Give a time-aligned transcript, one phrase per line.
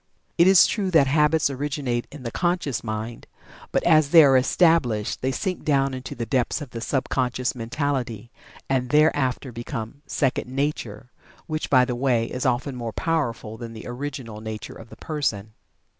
[0.35, 3.27] It is true that Habits originate in the conscious mind,
[3.71, 7.53] but as they are established they sink down into the depths of the sub conscious
[7.53, 8.31] mentality,
[8.67, 11.11] and thereafter become "second nature,"
[11.45, 15.53] which, by the way, is often more powerful than the original nature of the person.